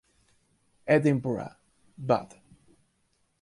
[0.87, 1.57] Edinburgh;
[1.95, 2.33] Bot.